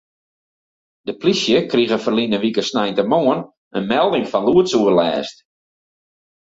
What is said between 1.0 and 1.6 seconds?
De plysje